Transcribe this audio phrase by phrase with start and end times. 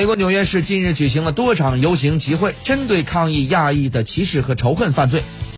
[0.00, 5.22] 美国纽约市近日举行了多场游行集会针对抗议亚裔的歧视和仇恨犯罪。